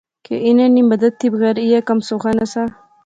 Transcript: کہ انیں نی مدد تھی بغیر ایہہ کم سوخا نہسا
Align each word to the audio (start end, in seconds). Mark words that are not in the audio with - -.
کہ 0.25 0.35
انیں 0.47 0.71
نی 0.75 0.81
مدد 0.91 1.11
تھی 1.19 1.27
بغیر 1.33 1.55
ایہہ 1.63 1.85
کم 1.87 1.99
سوخا 2.07 2.31
نہسا 2.37 2.63